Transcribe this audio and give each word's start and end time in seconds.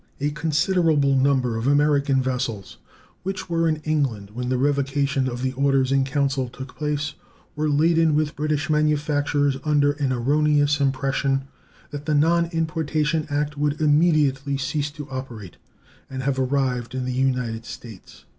A 0.19 0.31
considerable 0.31 1.15
number 1.15 1.57
of 1.57 1.67
American 1.67 2.23
vessels 2.23 2.77
which 3.21 3.51
were 3.51 3.69
in 3.69 3.75
England 3.83 4.31
when 4.33 4.49
the 4.49 4.57
revocation 4.57 5.27
of 5.29 5.43
the 5.43 5.51
orders 5.53 5.91
in 5.91 6.05
council 6.05 6.49
took 6.49 6.75
place 6.75 7.13
were 7.55 7.69
laden 7.69 8.15
with 8.15 8.35
British 8.35 8.67
manufactures 8.67 9.57
under 9.63 9.91
an 9.91 10.11
erroneous 10.11 10.79
impression 10.81 11.43
that 11.91 12.07
the 12.07 12.15
non 12.15 12.47
importation 12.47 13.27
act 13.29 13.59
would 13.59 13.79
immediately 13.79 14.57
cease 14.57 14.89
to 14.89 15.07
operate, 15.11 15.57
and 16.09 16.23
have 16.23 16.39
arrived 16.39 16.95
in 16.95 17.05
the 17.05 17.13
United 17.13 17.63
States. 17.63 18.25